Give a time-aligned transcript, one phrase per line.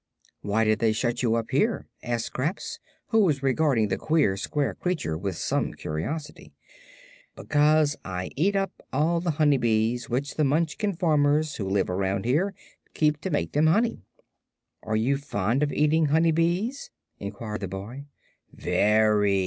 [0.41, 4.73] "Why did they shut you up here?" asked Scraps, who was regarding the queer, square
[4.73, 6.53] creature with much curiosity.
[7.35, 12.25] "Because I eat up all the honey bees which the Munchkin farmers who live around
[12.25, 12.55] here
[12.95, 14.01] keep to make them honey."
[14.81, 16.89] "Are you fond of eating honey bees?"
[17.19, 18.05] inquired the boy.
[18.51, 19.39] "Very.